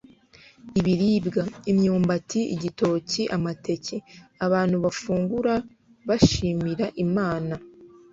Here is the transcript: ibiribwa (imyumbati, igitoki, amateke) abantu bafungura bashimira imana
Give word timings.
ibiribwa 0.79 1.41
(imyumbati, 1.71 2.39
igitoki, 2.55 3.21
amateke) 3.35 3.95
abantu 4.45 4.75
bafungura 4.83 5.53
bashimira 6.07 6.85
imana 7.05 7.53